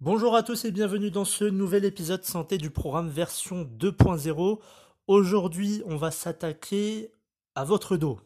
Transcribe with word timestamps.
Bonjour 0.00 0.34
à 0.36 0.42
tous 0.42 0.64
et 0.64 0.70
bienvenue 0.70 1.10
dans 1.10 1.24
ce 1.26 1.44
nouvel 1.44 1.84
épisode 1.84 2.24
santé 2.24 2.56
du 2.56 2.70
programme 2.70 3.08
version 3.08 3.64
2.0. 3.64 4.58
Aujourd'hui, 5.06 5.82
on 5.86 5.96
va 5.96 6.10
s'attaquer 6.10 7.12
à 7.54 7.64
votre 7.64 7.96
dos. 7.96 8.18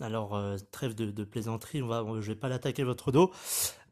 Alors, 0.00 0.34
euh, 0.34 0.56
trêve 0.72 0.94
de, 0.94 1.24
plaisanterie, 1.24 1.80
on 1.80 1.86
va, 1.86 2.04
je 2.20 2.26
vais 2.32 2.38
pas 2.38 2.48
l'attaquer 2.48 2.84
votre 2.84 3.12
dos, 3.12 3.30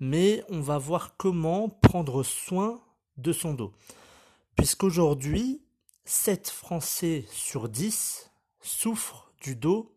mais 0.01 0.45
on 0.51 0.61
va 0.61 0.77
voir 0.77 1.17
comment 1.17 1.69
prendre 1.69 2.23
soin 2.23 2.81
de 3.17 3.33
son 3.33 3.55
dos. 3.55 3.73
Puisqu'aujourd'hui, 4.57 5.63
7 6.05 6.51
Français 6.51 7.25
sur 7.31 7.69
10 7.69 8.31
souffrent 8.61 9.33
du 9.41 9.57
dos. 9.57 9.95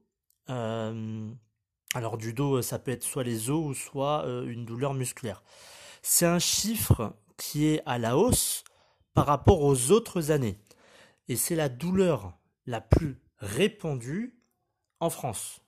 Euh, 0.49 1.29
alors 1.93 2.17
du 2.17 2.33
dos, 2.33 2.61
ça 2.61 2.79
peut 2.79 2.91
être 2.91 3.03
soit 3.03 3.23
les 3.23 3.49
os 3.49 3.65
ou 3.65 3.73
soit 3.73 4.25
euh, 4.25 4.47
une 4.47 4.65
douleur 4.65 4.93
musculaire. 4.93 5.43
C'est 6.01 6.25
un 6.25 6.39
chiffre 6.39 7.13
qui 7.37 7.67
est 7.67 7.81
à 7.85 7.97
la 7.97 8.17
hausse 8.17 8.63
par 9.13 9.25
rapport 9.25 9.61
aux 9.61 9.91
autres 9.91 10.31
années. 10.31 10.57
Et 11.29 11.35
c'est 11.35 11.55
la 11.55 11.69
douleur 11.69 12.37
la 12.65 12.81
plus 12.81 13.19
répandue 13.39 14.35
en 14.99 15.09
France. 15.09 15.61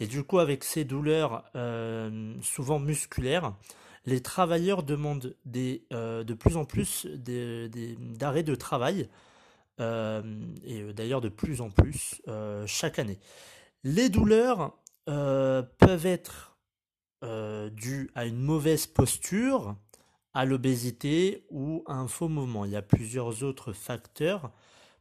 Et 0.00 0.06
du 0.06 0.22
coup, 0.24 0.38
avec 0.38 0.64
ces 0.64 0.84
douleurs 0.84 1.44
euh, 1.54 2.34
souvent 2.42 2.78
musculaires, 2.78 3.54
les 4.04 4.20
travailleurs 4.20 4.82
demandent 4.82 5.34
euh, 5.92 6.24
de 6.24 6.34
plus 6.34 6.56
en 6.56 6.64
plus 6.64 7.06
d'arrêts 7.06 8.42
de 8.42 8.54
travail, 8.54 9.08
euh, 9.80 10.22
et 10.64 10.92
d'ailleurs 10.92 11.20
de 11.20 11.28
plus 11.28 11.60
en 11.60 11.70
plus 11.70 12.22
chaque 12.66 12.98
année. 12.98 13.18
Les 13.84 14.08
douleurs 14.08 14.76
peuvent 15.06 16.06
être 16.06 16.56
dues 17.72 18.10
à 18.14 18.26
une 18.26 18.40
mauvaise 18.40 18.86
posture, 18.86 19.76
à 20.36 20.44
l'obésité 20.44 21.46
ou 21.50 21.82
à 21.86 21.94
un 21.94 22.08
faux 22.08 22.28
mouvement. 22.28 22.66
Il 22.66 22.72
y 22.72 22.76
a 22.76 22.82
plusieurs 22.82 23.42
autres 23.42 23.72
facteurs, 23.72 24.52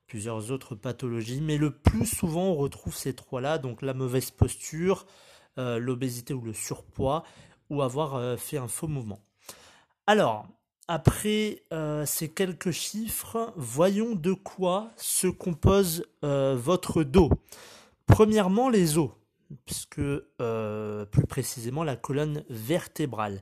plusieurs 0.08 0.52
autres 0.52 0.76
pathologies, 0.76 1.42
mais 1.42 1.58
le 1.58 1.72
plus 1.72 2.06
souvent 2.06 2.46
on 2.46 2.56
retrouve 2.56 2.96
ces 2.96 3.14
trois-là, 3.14 3.58
donc 3.58 3.82
la 3.82 3.94
mauvaise 3.94 4.32
posture, 4.32 5.06
euh, 5.58 5.78
l'obésité 5.78 6.34
ou 6.34 6.42
le 6.42 6.54
surpoids, 6.54 7.24
ou 7.70 7.82
avoir 7.82 8.16
euh, 8.16 8.38
fait 8.38 8.58
un 8.58 8.70
faux 8.70 8.88
mouvement. 8.88 9.20
Alors, 10.08 10.48
après 10.88 11.64
euh, 11.74 12.06
ces 12.06 12.32
quelques 12.32 12.72
chiffres, 12.72 13.52
voyons 13.58 14.16
de 14.16 14.34
quoi 14.34 14.92
se 14.96 15.28
compose 15.28 16.06
votre 16.22 17.04
dos. 17.04 17.30
Premièrement, 18.06 18.70
les 18.70 18.98
os, 18.98 19.12
puisque 19.66 20.02
plus 20.02 21.28
précisément 21.28 21.84
la 21.84 21.96
colonne 21.96 22.44
vertébrale. 22.50 23.42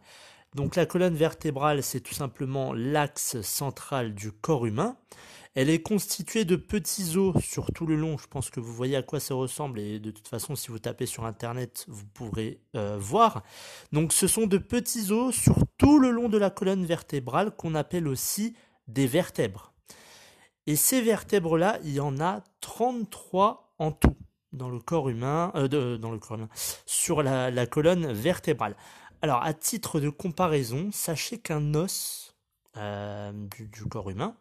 Donc 0.55 0.75
la 0.75 0.85
colonne 0.85 1.15
vertébrale, 1.15 1.81
c'est 1.81 2.01
tout 2.01 2.13
simplement 2.13 2.73
l'axe 2.73 3.41
central 3.41 4.13
du 4.13 4.31
corps 4.31 4.65
humain. 4.65 4.97
Elle 5.55 5.69
est 5.69 5.81
constituée 5.81 6.45
de 6.45 6.55
petits 6.55 7.15
os 7.15 7.35
sur 7.43 7.71
tout 7.71 7.85
le 7.85 7.95
long. 7.95 8.17
Je 8.17 8.27
pense 8.27 8.49
que 8.49 8.59
vous 8.59 8.73
voyez 8.73 8.95
à 8.95 9.03
quoi 9.03 9.19
ça 9.19 9.35
ressemble 9.35 9.79
et 9.79 9.99
de 9.99 10.09
toute 10.09 10.27
façon, 10.27 10.55
si 10.55 10.69
vous 10.69 10.79
tapez 10.79 11.05
sur 11.05 11.25
Internet, 11.25 11.85
vous 11.87 12.05
pourrez 12.05 12.59
euh, 12.75 12.97
voir. 12.99 13.43
Donc 13.91 14.13
ce 14.13 14.27
sont 14.27 14.47
de 14.47 14.57
petits 14.57 15.11
os 15.11 15.33
sur 15.35 15.63
tout 15.77 15.99
le 15.99 16.09
long 16.09 16.29
de 16.29 16.37
la 16.37 16.49
colonne 16.49 16.85
vertébrale 16.85 17.51
qu'on 17.51 17.75
appelle 17.75 18.07
aussi 18.07 18.55
des 18.87 19.05
vertèbres. 19.05 19.73
Et 20.65 20.75
ces 20.75 21.01
vertèbres-là, 21.01 21.79
il 21.83 21.93
y 21.93 21.99
en 21.99 22.19
a 22.19 22.43
33 22.61 23.75
en 23.79 23.91
tout 23.91 24.15
dans 24.53 24.69
le 24.69 24.79
corps 24.79 25.09
humain, 25.09 25.51
euh, 25.55 25.97
dans 25.97 26.11
le 26.11 26.19
corps 26.19 26.37
humain, 26.37 26.49
sur 26.85 27.21
la 27.23 27.65
colonne 27.65 28.11
vertébrale. 28.13 28.75
Alors, 29.23 29.41
à 29.41 29.53
titre 29.53 30.01
de 30.01 30.09
comparaison, 30.09 30.89
sachez 30.91 31.39
qu'un 31.39 31.75
os 31.75 32.35
euh, 32.75 33.31
du, 33.71 33.85
corps 33.85 34.09
humain 34.09 34.35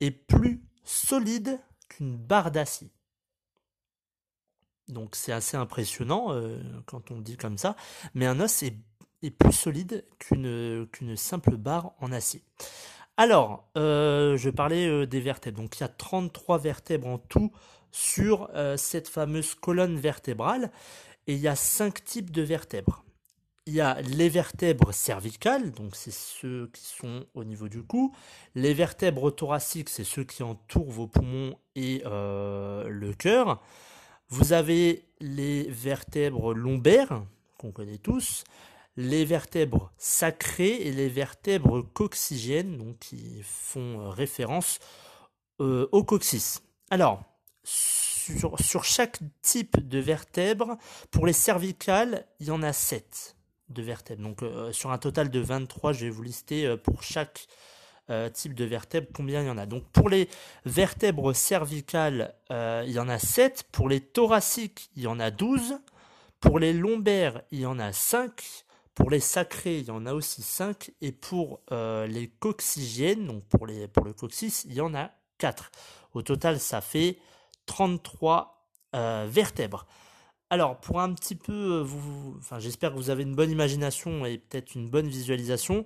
est 0.00 0.10
plus 0.10 0.64
solide 0.84 1.60
qu'une 1.88 2.16
barre 2.16 2.50
d'acier. 2.50 2.90
Donc 4.88 5.14
c'est 5.14 5.30
assez 5.30 5.56
impressionnant 5.56 6.32
euh, 6.32 6.60
quand 6.86 7.12
on 7.12 7.20
dit 7.20 7.36
comme 7.36 7.56
ça, 7.56 7.76
mais 8.14 8.26
un 8.26 8.40
os 8.40 8.64
est, 8.64 8.74
plus 9.38 9.52
solide 9.52 10.04
qu'une 10.18 11.14
simple 11.14 11.56
barre 11.56 11.92
en 12.00 12.10
acier. 12.10 12.42
Alors, 13.16 13.70
je 13.76 14.50
parlais 14.50 15.06
des 15.06 15.20
vertèbres. 15.20 15.60
Donc 15.60 15.76
il 15.76 15.82
y 15.82 15.84
a 15.84 15.88
33 15.88 16.58
vertèbres 16.58 17.06
en 17.06 17.18
tout 17.18 17.52
sur 17.92 18.50
cette 18.76 19.08
fameuse 19.08 19.54
colonne 19.54 19.98
vertébrale, 19.98 20.70
et 21.26 21.34
il 21.34 21.40
y 21.40 21.48
a 21.48 21.56
5 21.56 22.04
types 22.04 22.30
de 22.30 22.42
vertèbres 22.42 23.04
il 23.70 23.74
y 23.74 23.80
a 23.80 24.00
les 24.02 24.28
vertèbres 24.28 24.92
cervicales, 24.92 25.70
donc 25.70 25.94
c'est 25.94 26.12
ceux 26.12 26.68
qui 26.72 26.84
sont 26.84 27.24
au 27.34 27.44
niveau 27.44 27.68
du 27.68 27.84
cou. 27.84 28.12
Les 28.56 28.74
vertèbres 28.74 29.30
thoraciques, 29.30 29.90
c'est 29.90 30.02
ceux 30.02 30.24
qui 30.24 30.42
entourent 30.42 30.90
vos 30.90 31.06
poumons 31.06 31.56
et 31.76 32.02
euh, 32.04 32.88
le 32.88 33.12
cœur. 33.12 33.62
Vous 34.28 34.52
avez 34.52 35.04
les 35.20 35.70
vertèbres 35.70 36.52
lombaires, 36.52 37.22
qu'on 37.58 37.70
connaît 37.70 37.98
tous, 37.98 38.42
les 38.96 39.24
vertèbres 39.24 39.92
sacrées 39.98 40.82
et 40.82 40.90
les 40.90 41.08
vertèbres 41.08 41.82
coccygènes, 41.82 42.76
donc 42.76 42.98
qui 42.98 43.40
font 43.44 44.10
référence 44.10 44.80
euh, 45.60 45.88
au 45.92 46.02
coccyx. 46.02 46.60
Alors, 46.90 47.22
sur, 47.70 48.58
sur, 48.60 48.84
chaque 48.84 49.18
type 49.42 49.86
de 49.88 49.98
vertèbre, 49.98 50.76
pour 51.10 51.26
les 51.26 51.32
cervicales, 51.32 52.26
il 52.40 52.48
y 52.48 52.50
en 52.50 52.62
a 52.62 52.72
7 52.72 53.36
de 53.68 53.82
vertèbres. 53.82 54.22
Donc 54.22 54.42
euh, 54.42 54.72
sur 54.72 54.90
un 54.90 54.98
total 54.98 55.30
de 55.30 55.40
23, 55.40 55.92
je 55.92 56.06
vais 56.06 56.10
vous 56.10 56.22
lister 56.22 56.66
euh, 56.66 56.76
pour 56.76 57.02
chaque 57.02 57.46
euh, 58.10 58.28
type 58.28 58.54
de 58.54 58.64
vertèbre 58.64 59.06
combien 59.14 59.42
il 59.42 59.46
y 59.46 59.50
en 59.50 59.58
a. 59.58 59.66
Donc 59.66 59.84
pour 59.92 60.08
les 60.08 60.28
vertèbres 60.64 61.32
cervicales, 61.32 62.34
il 62.50 62.90
y 62.90 62.98
en 62.98 63.08
a 63.08 63.18
7. 63.18 63.68
Pour 63.70 63.88
les 63.88 64.00
thoraciques, 64.00 64.90
il 64.96 65.02
y 65.04 65.06
en 65.06 65.20
a 65.20 65.30
12. 65.30 65.78
Pour 66.40 66.58
les 66.58 66.72
lombaires, 66.72 67.42
il 67.52 67.60
y 67.60 67.66
en 67.66 67.78
a 67.78 67.92
5. 67.92 68.32
Pour 68.94 69.10
les 69.10 69.20
sacrés, 69.20 69.78
il 69.78 69.86
y 69.86 69.90
en 69.92 70.06
a 70.06 70.12
aussi 70.12 70.42
5. 70.42 70.90
Et 71.00 71.12
pour 71.12 71.60
les 71.70 72.32
coccygènes, 72.40 73.28
donc 73.28 73.44
pour, 73.44 73.66
les, 73.66 73.86
pour 73.86 74.04
le 74.04 74.12
coccyx, 74.12 74.64
il 74.64 74.74
y 74.74 74.80
en 74.80 74.92
a 74.94 75.12
4. 75.38 75.70
Au 76.14 76.22
total, 76.22 76.58
ça 76.58 76.80
fait 76.80 77.18
33 77.70 78.68
vertèbres. 79.28 79.86
Alors, 80.52 80.80
pour 80.80 81.00
un 81.00 81.14
petit 81.14 81.36
peu, 81.36 81.52
euh, 81.52 81.82
vous, 81.82 82.34
enfin, 82.38 82.58
j'espère 82.58 82.90
que 82.90 82.96
vous 82.96 83.10
avez 83.10 83.22
une 83.22 83.36
bonne 83.36 83.52
imagination 83.52 84.26
et 84.26 84.38
peut-être 84.38 84.74
une 84.74 84.90
bonne 84.90 85.06
visualisation. 85.06 85.84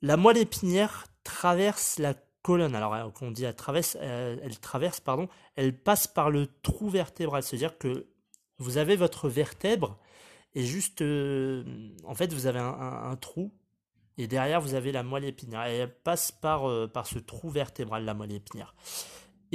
La 0.00 0.16
moelle 0.16 0.38
épinière 0.38 1.06
traverse 1.24 1.98
la 1.98 2.14
colonne. 2.40 2.74
Alors, 2.74 2.94
euh, 2.94 3.10
quand 3.10 3.26
on 3.26 3.30
dit 3.30 3.44
elle 3.44 3.54
traverse, 3.54 3.98
euh, 4.00 4.38
elle, 4.42 4.58
traverse, 4.58 5.00
pardon, 5.00 5.28
elle 5.56 5.78
passe 5.78 6.06
par 6.06 6.30
le 6.30 6.46
trou 6.62 6.88
vertébral. 6.88 7.42
C'est-à-dire 7.42 7.76
que 7.76 8.06
vous 8.56 8.78
avez 8.78 8.96
votre 8.96 9.28
vertèbre 9.28 9.98
et 10.54 10.64
juste, 10.64 11.02
en 11.02 12.14
fait, 12.14 12.32
vous 12.32 12.46
avez 12.46 12.60
un, 12.60 13.16
trou 13.20 13.52
et 14.16 14.28
derrière 14.28 14.60
vous 14.60 14.74
avez 14.74 14.92
la 14.92 15.02
moelle 15.02 15.24
épinière. 15.24 15.66
Et 15.66 15.78
elle 15.78 15.94
passe 15.94 16.30
par, 16.30 16.62
par 16.92 17.08
ce 17.08 17.18
trou 17.18 17.50
vertébral, 17.50 18.04
la 18.04 18.14
moelle 18.14 18.30
épinière. 18.30 18.76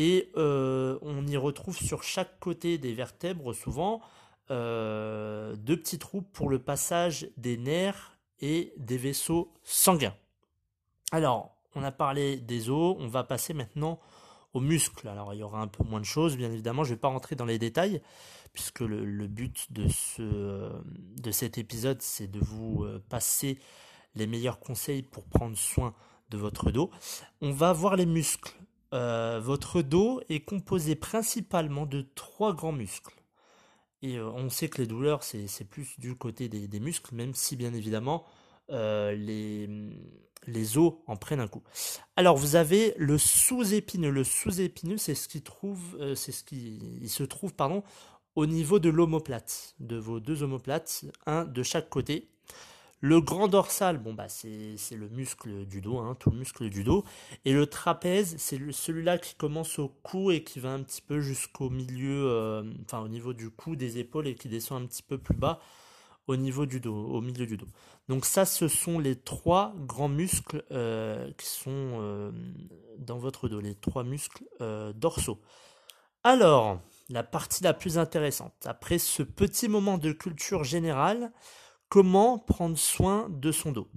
Et 0.02 0.32
euh, 0.38 0.98
on 1.02 1.28
y 1.28 1.36
retrouve 1.36 1.76
sur 1.76 2.04
chaque 2.04 2.40
côté 2.40 2.78
des 2.78 2.94
vertèbres 2.94 3.52
souvent 3.52 4.00
euh, 4.50 5.58
deux 5.58 5.76
petits 5.76 6.00
trous 6.00 6.22
pour 6.22 6.48
le 6.48 6.58
passage 6.58 7.28
des 7.36 7.58
nerfs 7.58 8.18
et 8.40 8.72
des 8.78 8.96
vaisseaux 8.96 9.52
sanguins. 9.62 10.16
Alors, 11.12 11.54
on 11.76 11.84
a 11.84 11.92
parlé 11.92 12.38
des 12.38 12.70
os, 12.70 12.96
on 12.98 13.10
va 13.10 13.26
passer 13.26 13.54
maintenant 13.54 14.00
aux 14.54 14.62
muscles. 14.62 15.10
Alors, 15.10 15.34
il 15.34 15.42
y 15.42 15.44
aura 15.44 15.60
un 15.60 15.68
peu 15.68 15.84
moins 15.84 16.00
de 16.00 16.06
choses, 16.06 16.38
bien 16.38 16.50
évidemment, 16.50 16.86
je 16.86 16.92
ne 16.92 16.96
vais 16.96 17.02
pas 17.02 17.10
rentrer 17.10 17.36
dans 17.36 17.44
les 17.44 17.60
détails, 17.60 18.02
puisque 18.54 18.80
le, 18.80 19.28
but 19.28 19.70
de, 19.74 19.90
ce, 19.90 20.72
de 21.22 21.32
cet 21.32 21.58
épisode, 21.58 22.02
c'est 22.02 22.32
de 22.32 22.40
vous 22.40 22.86
euh, 22.86 23.04
passer 23.10 23.60
les 24.16 24.28
meilleurs 24.28 24.62
conseils 24.62 25.02
pour 25.02 25.26
prendre 25.26 25.58
soin 25.58 25.94
de 26.30 26.38
votre 26.38 26.72
dos. 26.72 26.90
On 27.42 27.52
va 27.52 27.74
voir 27.74 27.98
les 27.98 28.06
muscles. 28.06 28.56
Euh, 28.94 29.40
votre 29.42 29.82
dos 29.82 30.22
est 30.30 30.40
composé 30.40 30.96
principalement 30.96 31.86
de 31.86 32.02
trois 32.16 32.54
grands 32.54 32.72
muscles. 32.72 33.14
Et 34.02 34.18
euh, 34.18 34.30
on 34.32 34.50
sait 34.50 34.70
que 34.70 34.82
les 34.82 34.88
douleurs, 34.88 35.24
c'est 35.24 35.70
plus 35.70 36.00
du 36.00 36.16
côté 36.16 36.50
des, 36.50 36.80
muscles, 36.80 37.14
même 37.14 37.34
si 37.34 37.56
bien 37.56 37.74
évidemment 37.74 38.26
euh, 38.72 39.14
les, 39.14 39.70
les 40.48 40.78
os 40.78 40.94
en 41.06 41.18
prennent 41.18 41.42
un 41.42 41.48
coup. 41.48 41.64
Alors 42.16 42.38
vous 42.38 42.56
avez 42.56 42.94
le 42.98 43.18
sous-épineux. 43.18 44.10
Le 44.10 44.24
sous-épineux, 44.24 44.98
c'est 44.98 45.16
ce 45.16 45.28
qui 45.28 45.42
trouve, 45.42 45.98
c'est 46.16 46.32
ce 46.32 46.44
qui 46.44 46.80
il 47.02 47.10
se 47.10 47.24
trouve 47.24 47.54
pardon 47.54 47.84
au 48.36 48.46
niveau 48.46 48.80
de 48.80 48.90
l'omoplate, 48.90 49.76
de 49.80 49.98
vos 49.98 50.20
deux 50.20 50.44
omoplates, 50.44 51.06
un 51.26 51.44
de 51.44 51.62
chaque 51.64 51.90
côté. 51.90 52.30
Le 53.02 53.22
grand 53.22 53.48
dorsal, 53.48 53.98
bon 53.98 54.14
bah 54.14 54.28
c'est 54.28 54.76
le 54.92 55.08
muscle 55.08 55.66
du 55.66 55.80
dos, 55.80 56.00
hein, 56.00 56.18
tout 56.20 56.32
le 56.32 56.38
muscle 56.38 56.70
du 56.70 56.84
dos. 56.84 57.06
Et 57.46 57.54
le 57.54 57.66
trapèze, 57.66 58.36
c'est 58.38 58.60
celui-là 58.72 59.18
qui 59.18 59.36
commence 59.36 59.80
au 59.80 59.88
cou 59.88 60.32
et 60.32 60.44
qui 60.44 60.60
va 60.60 60.72
un 60.72 60.84
petit 60.84 61.02
peu 61.02 61.22
jusqu'au 61.22 61.70
milieu, 61.70 62.26
euh, 62.28 62.64
enfin 62.84 63.00
au 63.00 63.08
niveau 63.08 63.32
du 63.34 63.50
cou, 63.52 63.78
des 63.78 64.00
épaules 64.00 64.28
et 64.28 64.36
qui 64.36 64.50
descend 64.50 64.84
un 64.84 64.86
petit 64.86 65.04
peu 65.04 65.18
plus 65.18 65.36
bas 65.36 65.62
au 66.28 66.36
niveau 66.36 66.66
du 66.66 66.82
dos, 66.82 66.94
au 66.94 67.22
milieu 67.22 67.46
du 67.46 67.56
dos. 67.56 67.70
Donc 68.10 68.26
ça, 68.26 68.46
ce 68.46 68.68
sont 68.68 69.00
les 69.00 69.16
trois 69.16 69.74
grands 69.78 70.10
muscles 70.10 70.64
euh, 70.72 71.32
qui 71.38 71.48
sont 71.48 71.72
euh, 72.02 72.32
dans 72.98 73.18
votre 73.18 73.48
dos, 73.48 73.62
les 73.62 73.76
trois 73.76 74.04
muscles 74.04 74.44
dorsaux. 74.96 75.40
Alors, 76.24 76.82
la 77.10 77.24
partie 77.24 77.64
la 77.64 77.74
plus 77.74 77.98
intéressante, 77.98 78.54
après 78.66 79.00
ce 79.00 79.24
petit 79.24 79.70
moment 79.70 79.98
de 79.98 80.12
culture 80.12 80.66
générale, 80.66 81.32
Comment 81.90 82.38
prendre 82.38 82.78
soin 82.78 83.30
de 83.32 83.52
son 83.52 83.72
dos 83.72 83.88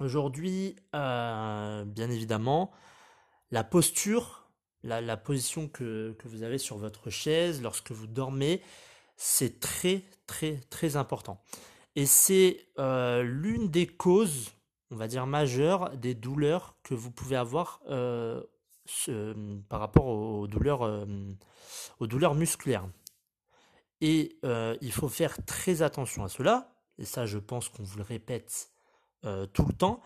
Aujourd'hui, 0.00 0.74
euh, 0.96 1.84
bien 1.84 2.10
évidemment, 2.10 2.72
la 3.52 3.62
posture, 3.62 4.50
la, 4.82 5.16
position 5.16 5.68
que, 5.68 6.16
vous 6.24 6.42
avez 6.42 6.58
sur 6.58 6.76
votre 6.76 7.08
chaise 7.08 7.62
lorsque 7.62 7.92
vous 7.92 8.08
dormez, 8.08 8.62
c'est 9.16 9.60
très 9.60 10.02
très 10.26 10.56
très 10.70 10.96
important. 10.96 11.40
Et 11.94 12.04
c'est 12.04 12.66
euh, 12.80 13.22
l'une 13.22 13.68
des 13.68 13.86
causes, 13.86 14.50
on 14.90 14.96
va 14.96 15.06
dire 15.06 15.24
majeures, 15.28 15.96
des 15.96 16.14
douleurs 16.14 16.74
que 16.82 16.94
vous 16.94 17.12
pouvez 17.12 17.36
avoir 17.36 17.80
euh, 17.88 18.42
par 19.68 19.78
rapport 19.78 20.06
aux 20.06 20.48
douleurs, 20.48 21.06
aux 22.00 22.06
douleurs 22.08 22.34
musculaires. 22.34 22.88
Et 24.00 24.40
il 24.80 24.92
faut 24.92 25.08
faire 25.08 25.44
très 25.46 25.82
attention 25.82 26.24
à 26.24 26.28
cela 26.28 26.74
et 26.98 27.04
ça 27.04 27.26
je 27.26 27.38
pense 27.38 27.68
qu'on 27.68 27.82
vous 27.82 27.98
le 27.98 28.04
répète 28.04 28.70
euh, 29.24 29.46
tout 29.46 29.66
le 29.66 29.72
temps, 29.72 30.00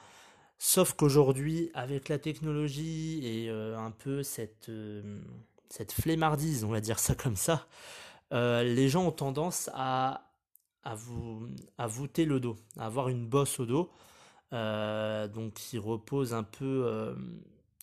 sauf 0.59 0.95
qu'aujourd'hui 0.95 1.71
avec 1.75 2.09
la 2.09 2.19
technologie 2.19 3.21
et 3.25 3.51
euh, 3.51 3.77
un 3.77 3.91
peu 3.91 4.23
cette, 4.23 4.69
euh, 4.69 5.21
cette 5.69 5.93
flemmardise, 5.93 6.65
on 6.65 6.69
va 6.69 6.81
dire 6.81 6.99
ça 6.99 7.15
comme 7.15 7.37
ça, 7.37 7.67
les 8.31 8.89
gens 8.89 9.05
ont 9.07 9.13
tendance 9.13 9.69
à, 9.75 10.31
à, 10.83 10.95
vous, 10.95 11.47
à 11.77 11.87
voûter 11.87 12.25
le 12.25 12.41
dos, 12.41 12.57
à 12.79 12.87
avoir 12.87 13.11
une 13.11 13.27
bosse 13.27 13.61
au 13.61 13.67
dos, 13.67 13.91
donc 14.51 15.53
qui 15.53 15.77
repose 15.77 16.33
un 16.33 16.43
peu 16.43 17.15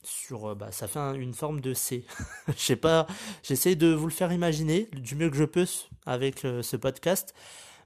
sur 0.01 0.55
bah, 0.55 0.71
ça 0.71 0.87
fait 0.87 0.99
une 1.17 1.35
forme 1.35 1.61
de 1.61 1.75
C. 1.75 2.03
Je 2.47 2.53
sais 2.59 2.75
pas, 2.75 3.05
j'essaie 3.43 3.75
de 3.75 3.93
vous 3.93 4.07
le 4.07 4.11
faire 4.11 4.33
imaginer 4.33 4.89
du 4.93 5.15
mieux 5.15 5.29
que 5.29 5.37
je 5.37 5.43
peux 5.43 5.67
avec 6.07 6.39
ce 6.39 6.75
podcast 6.75 7.35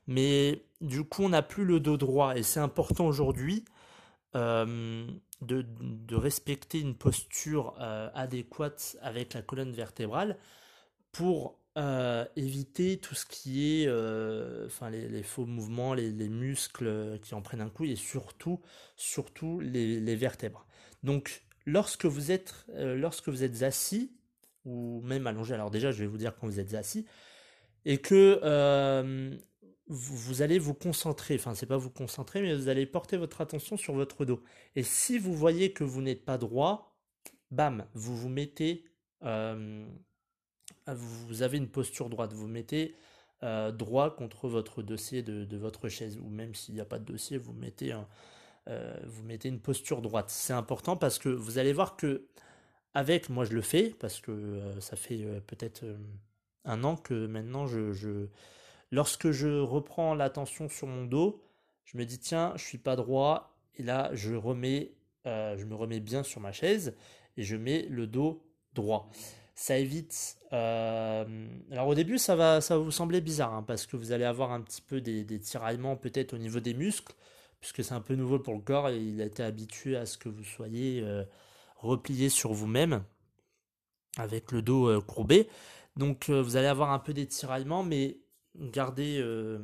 mais 0.07 0.61
du 0.83 1.03
coup 1.03 1.23
on 1.23 1.29
n'a 1.29 1.41
plus 1.41 1.65
le 1.65 1.79
dos 1.79 1.97
droit 1.97 2.35
et 2.35 2.43
c'est 2.43 2.59
important 2.59 3.05
aujourd'hui 3.05 3.65
euh, 4.35 5.07
de, 5.41 5.65
respecter 6.15 6.79
une 6.79 6.95
posture 6.95 7.75
euh, 7.81 8.09
adéquate 8.13 8.95
avec 9.01 9.33
la 9.33 9.41
colonne 9.41 9.71
vertébrale 9.71 10.37
pour 11.11 11.59
euh, 11.77 12.25
éviter 12.35 12.97
tout 12.97 13.13
ce 13.13 13.25
qui 13.25 13.83
est 13.83 13.89
enfin 14.65 14.89
les, 14.89 15.23
faux 15.23 15.45
mouvements, 15.45 15.93
les, 15.93 16.29
muscles 16.29 17.19
qui 17.21 17.33
en 17.33 17.41
prennent 17.41 17.61
un 17.61 17.69
coup 17.69 17.83
et 17.83 17.95
surtout, 17.95 18.61
surtout 18.95 19.59
les, 19.59 20.15
vertèbres. 20.15 20.65
Donc 21.03 21.43
lorsque 21.65 22.05
vous 22.05 22.31
êtes 22.31 22.65
lorsque 22.77 23.27
vous 23.27 23.43
êtes 23.43 23.63
assis 23.63 24.11
ou 24.65 25.01
même 25.01 25.27
allongé, 25.27 25.53
alors 25.53 25.71
déjà 25.71 25.91
je 25.91 25.99
vais 25.99 26.07
vous 26.07 26.17
dire 26.17 26.35
quand 26.35 26.47
vous 26.47 26.59
êtes 26.59 26.73
assis, 26.73 27.05
et 27.85 27.97
que 27.97 28.39
vous, 29.93 30.41
allez 30.41 30.57
vous 30.57 30.73
concentrer, 30.73 31.35
enfin 31.35 31.53
c'est 31.53 31.67
pas 31.67 31.77
vous 31.77 31.91
concentrer, 31.91 32.41
mais 32.41 32.55
vous 32.55 32.67
allez 32.67 32.85
porter 32.85 33.15
votre 33.15 33.41
attention 33.41 33.77
sur 33.77 33.93
votre 33.93 34.25
dos. 34.25 34.41
Et 34.75 34.83
si 34.83 35.19
vous 35.19 35.35
voyez 35.35 35.71
que 35.71 35.83
vous 35.83 36.01
n'êtes 36.01 36.25
pas 36.25 36.37
droit, 36.39 36.97
bam, 37.51 37.85
vous 37.93 38.17
vous 38.17 38.29
mettez, 38.29 38.85
euh, 39.23 39.85
vous 40.87 41.43
avez 41.43 41.57
une 41.57 41.69
posture 41.69 42.09
droite, 42.09 42.33
vous 42.33 42.47
mettez 42.47 42.95
euh, 43.43 43.71
droit 43.71 44.15
contre 44.15 44.47
votre 44.47 44.81
dossier 44.81 45.21
de, 45.21 45.57
votre 45.57 45.89
chaise, 45.89 46.17
ou 46.17 46.27
même 46.27 46.55
s'il 46.55 46.73
n'y 46.73 46.81
a 46.81 46.85
pas 46.85 46.97
de 46.97 47.05
dossier, 47.05 47.37
vous 47.37 47.53
mettez, 47.53 47.95
euh, 48.67 48.97
vous 49.05 49.23
mettez 49.23 49.47
une 49.49 49.59
posture 49.59 50.01
droite. 50.01 50.31
C'est 50.31 50.53
important 50.53 50.97
parce 50.97 51.19
que 51.19 51.29
vous 51.29 51.59
allez 51.59 51.73
voir 51.73 51.95
que 51.97 52.25
avec, 52.95 53.29
moi 53.29 53.45
je 53.45 53.53
le 53.53 53.61
fais, 53.61 53.91
parce 53.99 54.19
que 54.21 54.59
ça 54.79 54.95
fait 54.95 55.23
peut-être 55.47 55.83
un 56.65 56.83
an 56.83 56.95
que 56.95 57.27
maintenant 57.27 57.67
je 57.67 58.27
Lorsque 58.93 59.31
je 59.31 59.59
reprends 59.59 60.13
l'attention 60.13 60.69
sur 60.69 60.85
mon 60.85 61.05
dos, 61.05 61.41
je 61.83 61.97
me 61.97 62.05
dis 62.05 62.19
tiens, 62.19 62.53
je 62.57 62.63
suis 62.63 62.77
pas 62.77 62.95
droit 62.95 63.57
et 63.73 63.81
là 63.81 64.11
je 64.13 64.35
remets, 64.35 64.93
euh, 65.25 65.57
je 65.57 65.65
me 65.65 65.73
remets 65.73 65.99
bien 65.99 66.21
sur 66.21 66.39
ma 66.39 66.51
chaise 66.51 66.95
et 67.35 67.41
je 67.41 67.55
mets 67.55 67.87
le 67.89 68.05
dos 68.05 68.45
droit. 68.75 69.09
Ça 69.55 69.79
évite. 69.79 70.37
Euh, 70.51 71.25
alors 71.71 71.87
au 71.87 71.95
début 71.95 72.19
ça 72.19 72.35
va, 72.35 72.61
ça 72.61 72.77
vous 72.77 72.91
sembler 72.91 73.19
bizarre 73.19 73.55
hein, 73.55 73.63
parce 73.63 73.87
que 73.87 73.97
vous 73.97 74.11
allez 74.11 74.25
avoir 74.25 74.51
un 74.51 74.61
petit 74.61 74.83
peu 74.83 75.01
des, 75.01 75.39
tiraillements 75.39 75.95
peut-être 75.95 76.35
au 76.35 76.37
niveau 76.37 76.59
des 76.59 76.75
muscles 76.75 77.15
puisque 77.61 77.83
c'est 77.83 77.95
un 77.95 78.01
peu 78.01 78.13
nouveau 78.13 78.37
pour 78.37 78.53
le 78.53 78.61
corps 78.61 78.89
et 78.89 78.99
il 78.99 79.23
a 79.23 79.25
été 79.25 79.41
habitué 79.41 79.97
à 79.97 80.05
ce 80.05 80.19
que 80.19 80.29
vous 80.29 80.43
soyez 80.43 81.01
euh, 81.01 81.23
replié 81.77 82.29
sur 82.29 82.53
vous-même 82.53 83.03
avec 84.17 84.51
le 84.51 84.61
dos 84.61 85.01
courbé. 85.01 85.49
Donc 85.97 86.29
vous 86.29 86.57
allez 86.57 86.67
avoir 86.67 86.91
un 86.91 86.99
peu 86.99 87.13
des 87.13 87.25
tiraillements, 87.25 87.81
mais 87.81 88.17
Gardez, 88.55 89.17
euh, 89.19 89.59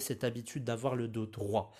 cette 0.00 0.24
habitude 0.24 0.64
d'avoir 0.64 0.96
le 0.96 1.06
dos 1.06 1.26
droit. 1.26 1.72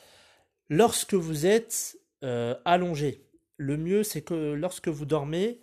Lorsque 0.69 1.15
vous 1.15 1.47
êtes 1.47 1.99
euh, 2.23 2.55
allongé, 2.65 3.27
le 3.57 3.77
mieux 3.77 4.03
c'est 4.03 4.23
que 4.23 4.53
lorsque 4.53 4.89
vous 4.89 5.05
dormez, 5.05 5.61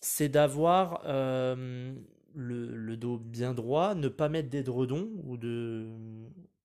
c'est 0.00 0.28
d'avoir 0.28 1.02
euh, 1.06 1.94
le, 2.34 2.96
dos 2.96 3.18
bien 3.18 3.54
droit, 3.54 3.94
ne 3.94 4.08
pas 4.08 4.28
mettre 4.28 4.48
d'édredon 4.48 5.10
ou 5.24 5.36
de 5.36 5.86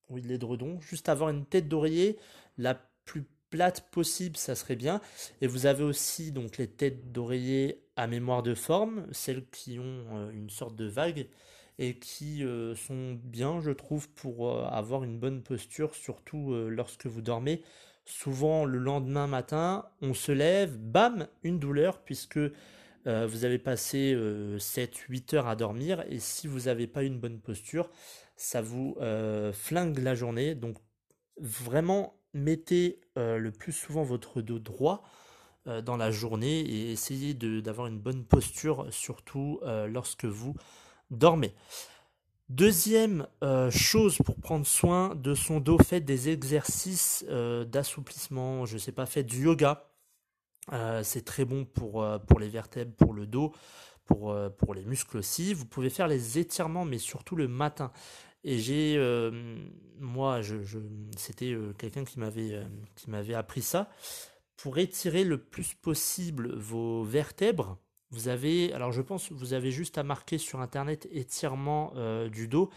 oui 0.10 0.22
l'édredon, 0.22 0.80
juste 0.82 1.08
avoir 1.08 1.30
une 1.30 1.46
tête 1.46 1.68
d'oreiller 1.68 2.18
la 2.58 2.80
plus 3.06 3.26
plate 3.52 3.92
possible, 3.92 4.38
ça 4.38 4.56
serait 4.56 4.76
bien. 4.76 5.02
Et 5.42 5.48
vous 5.48 5.68
avez 5.68 5.84
aussi 5.84 6.32
donc 6.32 6.58
les 6.58 6.68
têtes 6.68 7.12
d'oreiller 7.12 7.84
à 7.96 8.08
mémoire 8.08 8.42
de 8.42 8.56
forme, 8.56 9.06
celles 9.12 9.46
qui 9.50 9.78
ont 9.80 10.32
une 10.32 10.50
sorte 10.50 10.76
de 10.76 10.86
vague 10.86 11.28
et 11.80 11.96
qui 11.96 12.44
euh, 12.44 12.76
sont 12.76 13.20
bien, 13.24 13.62
je 13.62 13.72
trouve, 13.72 14.10
pour 14.10 14.50
euh, 14.50 14.66
avoir 14.66 15.04
une 15.04 15.20
bonne 15.20 15.44
posture, 15.44 15.94
surtout 15.94 16.54
euh, 16.54 16.70
lorsque 16.70 17.06
vous 17.06 17.22
dormez. 17.22 17.62
Souvent, 18.06 18.66
le 18.66 18.80
lendemain 18.80 19.28
matin, 19.28 19.86
on 20.02 20.14
se 20.14 20.32
lève, 20.32 20.78
bam, 20.78 21.28
une 21.44 21.60
douleur, 21.60 22.00
puisque 22.00 22.40
vous 23.06 23.46
avez 23.46 23.58
passé 23.58 24.14
7-8 24.58 25.36
heures 25.36 25.48
à 25.48 25.56
dormir, 25.56 26.04
et 26.10 26.20
si 26.20 26.48
vous 26.48 26.62
n'avez 26.62 26.88
pas 26.88 27.04
une 27.04 27.20
bonne 27.20 27.40
posture, 27.40 27.90
ça 28.36 28.62
vous 28.62 28.98
flingue 29.54 30.00
la 30.00 30.14
journée. 30.14 30.56
Donc, 30.56 30.78
vraiment, 31.38 32.18
mettez 32.34 33.00
le 33.16 33.50
plus 33.50 33.72
souvent 33.72 34.04
votre 34.04 34.42
dos 34.42 34.60
droit 34.60 35.04
dans 35.66 35.96
la 35.98 36.12
journée 36.12 36.62
et 36.62 36.92
essayez 36.92 37.34
d'avoir 37.34 37.88
une 37.88 38.00
bonne 38.00 38.26
posture, 38.26 38.88
surtout 38.90 39.62
lorsque 39.88 40.26
vous 40.26 40.56
dormez. 41.12 41.54
Deuxième 42.50 43.28
euh, 43.44 43.70
chose 43.72 44.20
pour 44.24 44.38
prendre 44.38 44.66
soin 44.66 45.16
de 45.16 45.36
son 45.36 45.60
dos, 45.60 45.78
faites 45.80 46.06
des 46.06 46.30
exercices 46.30 47.26
euh, 47.28 47.66
d'assouplissement, 47.66 48.66
je 48.66 48.78
sais 48.78 48.94
pas, 48.94 49.06
faites 49.06 49.26
du 49.26 49.44
yoga. 49.44 49.92
Euh, 50.72 51.04
c'est 51.04 51.26
très 51.26 51.44
bon 51.44 51.66
pour, 51.66 52.06
les 52.40 52.48
vertèbres, 52.48 52.94
pour 52.96 53.14
le 53.14 53.28
dos, 53.28 53.54
pour, 54.06 54.34
les 54.74 54.86
muscles 54.86 55.18
aussi. 55.18 55.54
Vous 55.54 55.66
pouvez 55.66 55.90
faire 55.90 56.08
les 56.08 56.40
étirements, 56.40 56.86
mais 56.86 57.00
surtout 57.00 57.36
le 57.36 57.50
matin. 57.50 57.92
Et 58.46 58.60
j'ai, 58.60 58.98
moi, 60.00 60.40
c'était 61.18 61.54
quelqu'un 61.78 62.06
qui 62.06 62.20
m'avait 63.10 63.34
appris 63.34 63.62
ça. 63.62 63.90
Pour 64.56 64.78
étirer 64.78 65.26
le 65.26 65.38
plus 65.38 65.74
possible 65.74 66.56
vos 66.56 67.04
vertèbres, 67.04 67.78
vous 68.12 68.30
avez, 68.30 68.74
alors 68.74 68.92
je 68.92 69.02
pense, 69.02 69.32
vous 69.32 69.54
avez 69.54 69.72
juste 69.72 69.98
à 69.98 70.04
marquer 70.04 70.38
sur 70.38 70.62
internet 70.62 71.08
étirement 71.12 71.94
euh, 71.96 72.30
du 72.30 72.48
dos. 72.48 72.70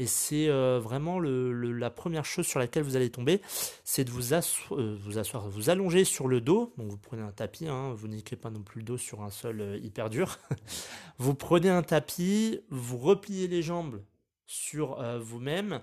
Et 0.00 0.06
c'est 0.06 0.48
euh, 0.48 0.80
vraiment 0.80 1.20
la 1.20 1.90
première 1.90 2.24
chose 2.24 2.46
sur 2.46 2.58
laquelle 2.58 2.82
vous 2.82 2.96
allez 2.96 3.10
tomber, 3.10 3.40
c'est 3.84 4.02
de 4.02 4.10
vous, 4.10 4.32
euh, 4.32 4.96
vous 5.00 5.18
asseoir, 5.18 5.48
vous 5.48 5.70
allonger 5.70 6.04
sur 6.04 6.26
le 6.26 6.40
dos. 6.40 6.74
Donc 6.76 6.90
vous 6.90 6.98
prenez 6.98 7.22
un 7.22 7.30
tapis, 7.30 7.68
hein, 7.68 7.94
vous 7.94 8.08
niquez 8.08 8.34
pas 8.34 8.50
non 8.50 8.62
plus 8.62 8.80
le 8.80 8.84
dos 8.84 8.96
sur 8.96 9.22
un 9.22 9.30
sol 9.30 9.78
hyper 9.82 10.10
dur. 10.10 10.38
vous 11.18 11.34
prenez 11.34 11.70
un 11.70 11.84
tapis, 11.84 12.60
vous 12.70 12.98
repliez 12.98 13.46
les 13.46 13.62
jambes 13.62 14.02
sur 14.46 15.00
vous-même. 15.20 15.80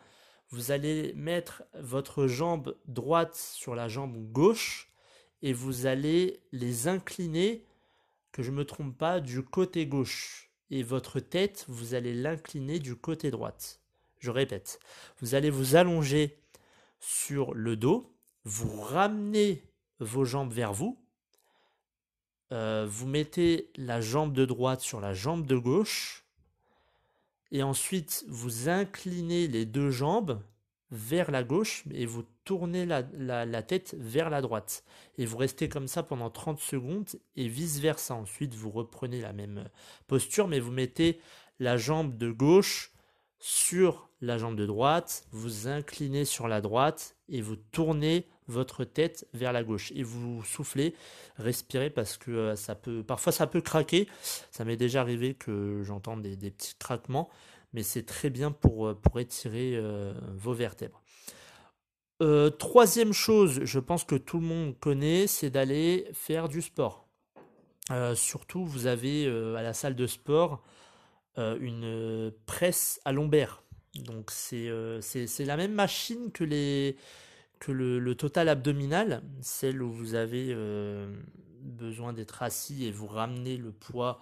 Vous 0.50 0.72
allez 0.72 1.14
mettre 1.16 1.64
votre 1.80 2.28
jambe 2.28 2.76
droite 2.86 3.36
sur 3.36 3.76
la 3.76 3.88
jambe 3.88 4.18
gauche 4.34 4.92
et 5.42 5.54
vous 5.54 5.86
allez 5.86 6.42
les 6.52 6.90
incliner, 6.90 7.66
que 8.32 8.44
je 8.44 8.52
me 8.52 8.66
trompe 8.66 8.98
pas, 8.98 9.20
du 9.20 9.44
côté 9.44 9.86
gauche. 9.86 10.52
Et 10.70 10.84
votre 10.84 11.20
tête, 11.20 11.66
vous 11.68 11.94
allez 11.94 12.14
l'incliner 12.14 12.80
du 12.80 12.96
côté 12.96 13.30
droite. 13.30 13.82
Je 14.20 14.32
répète, 14.32 14.80
vous 15.20 15.36
allez 15.36 15.50
vous 15.50 15.76
allonger 15.76 16.40
sur 17.00 17.54
le 17.54 17.76
dos, 17.76 18.16
vous 18.46 18.80
ramenez 18.80 19.64
vos 20.00 20.26
jambes 20.26 20.54
vers 20.54 20.74
vous, 20.74 20.98
euh, 22.52 22.86
vous 22.88 23.08
mettez 23.08 23.72
la 23.76 24.00
jambe 24.00 24.34
de 24.34 24.46
droite 24.46 24.82
sur 24.82 25.02
la 25.02 25.14
jambe 25.14 25.48
de 25.48 25.58
gauche, 25.58 26.24
et 27.52 27.64
ensuite 27.64 28.24
vous 28.28 28.70
inclinez 28.70 29.48
les 29.48 29.66
deux 29.66 29.90
jambes 29.90 30.42
vers 30.92 31.32
la 31.32 31.44
gauche 31.44 31.84
et 31.92 32.06
vous 32.06 32.24
tournez 32.44 32.86
la, 32.86 33.04
tête 33.64 33.96
vers 34.00 34.30
la 34.30 34.42
droite. 34.42 34.84
Et 35.18 35.26
vous 35.26 35.38
restez 35.38 35.70
comme 35.70 35.88
ça 35.88 36.04
pendant 36.04 36.30
30 36.30 36.60
secondes 36.60 37.10
et 37.36 37.48
vice-versa. 37.48 38.16
Ensuite, 38.16 38.54
vous 38.56 38.70
reprenez 38.70 39.22
la 39.22 39.34
même 39.34 39.70
posture, 40.08 40.48
mais 40.48 40.60
vous 40.60 40.72
mettez 40.72 41.20
la 41.60 41.78
jambe 41.78 42.18
de 42.18 42.32
gauche 42.32 42.92
sur 43.40 44.10
la 44.22 44.38
jambe 44.38 44.56
de 44.56 44.66
droite, 44.66 45.26
vous 45.32 45.68
inclinez 45.68 46.26
sur 46.26 46.48
la 46.48 46.62
droite 46.62 47.16
et 47.28 47.42
vous 47.42 47.56
tournez 47.56 48.28
votre 48.48 48.84
tête 48.84 49.28
vers 49.34 49.52
la 49.52 49.64
gauche 49.64 49.92
et 49.96 50.04
vous 50.04 50.44
soufflez, 50.44 50.94
respirez 51.38 51.90
parce 51.90 52.18
que 52.18 52.32
euh, 52.32 52.56
ça 52.56 52.76
peut, 52.76 53.04
parfois 53.04 53.32
ça 53.32 53.48
peut 53.48 53.62
craquer. 53.62 54.08
Ça 54.52 54.64
m'est 54.66 54.78
déjà 54.78 55.02
arrivé 55.02 55.34
que 55.34 55.82
j'entende 55.84 56.22
des, 56.22 56.52
petits 56.52 56.76
craquements, 56.78 57.30
mais 57.74 57.82
c'est 57.84 58.04
très 58.04 58.30
bien 58.30 58.52
pour, 58.52 58.88
euh, 58.88 58.96
étirer 59.18 59.76
euh, 59.76 60.14
vos 60.36 60.54
vertèbres. 60.54 61.01
Troisième 62.60 63.14
chose, 63.14 63.62
je 63.64 63.80
pense 63.80 64.04
que 64.04 64.16
tout 64.16 64.40
le 64.40 64.46
monde 64.46 64.80
connaît, 64.80 65.28
c'est 65.28 65.50
d'aller 65.50 66.08
faire 66.14 66.50
du 66.50 66.62
sport. 66.62 67.08
surtout, 68.16 68.66
vous 68.66 68.88
avez 68.88 69.26
à 69.28 69.62
la 69.62 69.74
salle 69.74 69.96
de 69.96 70.08
sport 70.08 70.62
une 71.38 72.32
presse 72.46 73.02
à 73.06 73.12
lombaire. 73.12 73.64
Donc 73.96 74.32
c'est 74.32 74.70
la 75.46 75.58
même 75.58 75.74
machine 75.74 76.32
que 76.32 76.44
les, 76.44 76.96
que 77.62 77.72
le, 77.72 78.16
total 78.16 78.50
abdominal, 78.50 79.22
celle 79.40 79.82
où 79.84 79.92
vous 79.92 80.16
avez 80.16 80.48
euh, 80.50 81.08
besoin 81.62 82.12
d'être 82.12 82.42
assis 82.42 82.86
et 82.86 82.92
vous 82.92 83.06
ramenez 83.06 83.56
le 83.56 83.72
poids 83.72 84.20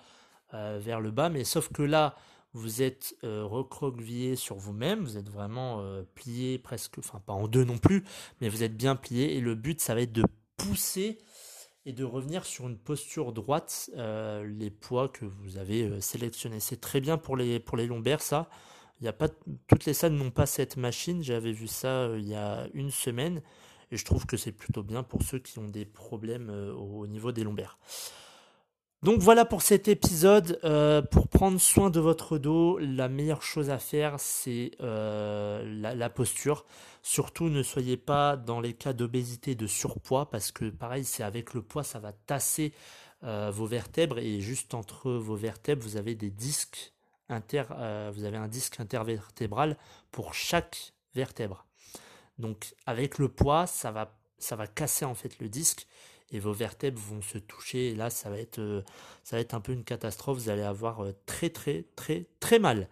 euh, 0.53 0.77
vers 0.79 0.99
le 0.99 1.09
bas, 1.09 1.29
mais 1.29 1.45
sauf 1.45 1.71
que 1.71 1.81
là, 1.81 2.15
vous 2.53 2.81
êtes 2.81 3.15
euh, 3.23 3.43
recroquevillé 3.45 4.35
sur 4.35 4.55
vous-même, 4.55 5.03
vous 5.03 5.17
êtes 5.17 5.29
vraiment 5.29 5.83
plié 6.15 6.57
presque, 6.57 6.97
enfin 6.99 7.21
pas 7.25 7.33
en 7.33 7.47
deux 7.47 7.63
non 7.63 7.77
plus, 7.77 8.03
mais 8.41 8.49
vous 8.49 8.63
êtes 8.63 8.75
bien 8.75 8.95
plié 8.95 9.35
et 9.35 9.41
le 9.41 9.55
but, 9.55 9.79
ça 9.81 9.95
va 9.95 10.01
être 10.01 10.13
de 10.13 10.23
pousser 10.57 11.17
et 11.85 11.93
de 11.93 12.03
revenir 12.03 12.45
sur 12.45 12.67
une 12.67 12.77
posture 12.77 13.33
droite 13.33 13.89
les 13.95 14.69
poids 14.69 15.09
que 15.09 15.25
vous 15.25 15.57
avez 15.57 16.01
sélectionnés. 16.01 16.59
C'est 16.59 16.81
très 16.81 17.01
bien 17.01 17.17
pour 17.17 17.37
les, 17.37 17.59
pour 17.59 17.77
les 17.77 17.87
lombaires, 17.87 18.21
ça. 18.21 18.49
Il 19.01 19.07
a 19.07 19.13
pas 19.13 19.29
toutes 19.67 19.85
les 19.85 19.93
salles 19.93 20.13
n'ont 20.13 20.31
pas 20.31 20.45
cette 20.45 20.77
machine. 20.77 21.23
J'avais 21.23 21.51
vu 21.51 21.67
ça 21.67 22.03
euh, 22.03 22.19
il 22.19 22.27
y 22.27 22.35
a 22.35 22.67
une 22.73 22.91
semaine 22.91 23.41
et 23.91 23.97
je 23.97 24.05
trouve 24.05 24.25
que 24.25 24.37
c'est 24.37 24.51
plutôt 24.51 24.83
bien 24.83 25.03
pour 25.03 25.23
ceux 25.23 25.39
qui 25.39 25.57
ont 25.59 25.67
des 25.67 25.85
problèmes 25.85 26.49
euh, 26.49 26.73
au 26.73 27.07
niveau 27.07 27.31
des 27.31 27.43
lombaires. 27.43 27.77
Donc 29.01 29.19
voilà 29.19 29.45
pour 29.45 29.61
cet 29.61 29.87
épisode. 29.87 30.59
Euh, 30.63 31.01
pour 31.01 31.27
prendre 31.27 31.59
soin 31.59 31.89
de 31.89 31.99
votre 31.99 32.37
dos, 32.37 32.77
la 32.79 33.07
meilleure 33.07 33.41
chose 33.41 33.69
à 33.69 33.77
faire, 33.79 34.19
c'est 34.19 34.71
la, 34.79 36.09
posture. 36.09 36.65
Surtout, 37.01 37.49
ne 37.49 37.63
soyez 37.63 37.97
pas 37.97 38.35
dans 38.35 38.59
les 38.59 38.73
cas 38.73 38.93
d'obésité, 38.93 39.55
de 39.55 39.67
surpoids, 39.67 40.29
parce 40.29 40.51
que 40.51 40.69
pareil, 40.69 41.05
c'est 41.05 41.23
avec 41.23 41.53
le 41.53 41.61
poids, 41.61 41.83
ça 41.83 41.99
va 41.99 42.11
tasser 42.11 42.73
vos 43.21 43.65
vertèbres 43.65 44.17
et 44.17 44.39
juste 44.41 44.73
entre 44.73 45.11
vos 45.11 45.35
vertèbres, 45.35 45.83
vous 45.83 45.97
avez 45.97 46.15
des 46.15 46.29
disques 46.29 46.93
euh, 47.31 48.11
vous 48.13 48.23
avez 48.23 48.37
un 48.37 48.47
disque 48.47 48.79
intervertébral 48.79 49.77
pour 50.11 50.33
chaque 50.33 50.93
vertèbre. 51.13 51.65
Donc 52.37 52.75
avec 52.85 53.17
le 53.17 53.29
poids, 53.29 53.67
ça 53.67 53.91
va, 53.91 54.17
ça 54.37 54.55
va 54.55 54.67
casser 54.67 55.05
en 55.05 55.13
fait 55.13 55.39
le 55.39 55.49
disque 55.49 55.87
et 56.31 56.39
vos 56.39 56.53
vertèbres 56.53 57.01
vont 57.01 57.21
se 57.21 57.37
toucher 57.37 57.89
et 57.89 57.95
là 57.95 58.09
ça 58.09 58.29
va 58.29 58.37
être 58.37 58.59
euh, 58.59 58.83
ça 59.23 59.35
va 59.35 59.41
être 59.41 59.53
un 59.53 59.61
peu 59.61 59.73
une 59.73 59.83
catastrophe, 59.83 60.37
vous 60.37 60.49
allez 60.49 60.63
avoir 60.63 61.03
euh, 61.03 61.13
très 61.25 61.49
très 61.49 61.85
très 61.95 62.25
très 62.39 62.59
mal. 62.59 62.87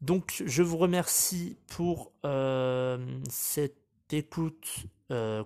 Donc 0.00 0.42
je 0.46 0.62
vous 0.62 0.76
remercie 0.76 1.56
pour 1.66 2.12
cette 3.28 3.74
écoute 4.12 4.86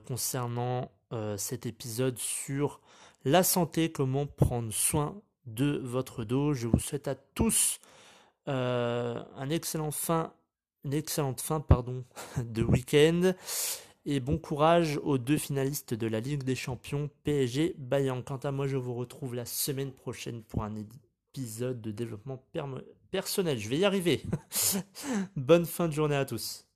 concernant 0.04 0.92
cet 1.38 1.64
épisode 1.64 2.18
sur 2.18 2.82
la 3.24 3.42
santé, 3.42 3.90
comment 3.90 4.26
prendre 4.26 4.70
soin 4.70 5.22
de 5.46 5.80
votre 5.82 6.24
dos. 6.24 6.54
Je 6.54 6.66
vous 6.66 6.78
souhaite 6.78 7.08
à 7.08 7.14
tous 7.14 7.80
euh, 8.48 9.22
un 9.36 9.50
excellent 9.50 9.90
fin, 9.90 10.32
une 10.84 10.94
excellente 10.94 11.40
fin 11.40 11.60
pardon, 11.60 12.04
de 12.44 12.62
week-end. 12.62 13.32
Et 14.04 14.18
bon 14.18 14.36
courage 14.36 14.98
aux 15.04 15.16
deux 15.16 15.38
finalistes 15.38 15.94
de 15.94 16.08
la 16.08 16.18
Ligue 16.18 16.42
des 16.42 16.56
Champions, 16.56 17.08
PSG 17.22 17.76
Bayern. 17.78 18.24
Quant 18.24 18.38
à 18.38 18.50
moi, 18.50 18.66
je 18.66 18.76
vous 18.76 18.94
retrouve 18.94 19.36
la 19.36 19.44
semaine 19.44 19.92
prochaine 19.92 20.42
pour 20.42 20.64
un 20.64 20.74
épisode 20.74 21.80
de 21.80 21.92
développement 21.92 22.44
personnel. 23.12 23.58
Je 23.58 23.68
vais 23.68 23.78
y 23.78 23.84
arriver. 23.84 24.22
Bonne 25.36 25.66
fin 25.66 25.86
de 25.86 25.92
journée 25.92 26.16
à 26.16 26.24
tous. 26.24 26.66